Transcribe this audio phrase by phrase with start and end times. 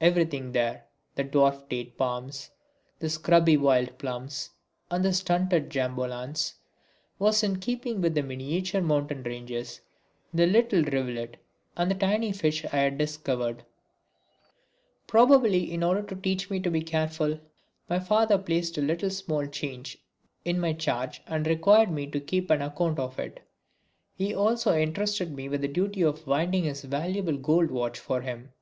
[0.00, 2.52] Everything there, the dwarf date palms,
[3.00, 4.52] the scrubby wild plums
[4.90, 6.54] and the stunted jambolans,
[7.18, 9.82] was in keeping with the miniature mountain ranges,
[10.32, 11.36] the little rivulet
[11.76, 13.66] and the tiny fish I had discovered.
[15.06, 17.38] [Illustration: Singing to My Father] Probably in order to teach me to be careful
[17.90, 19.98] my father placed a little small change
[20.46, 23.40] in my charge and required me to keep an account of it.
[24.14, 28.52] He also entrusted me with the duty of winding his valuable gold watch for him.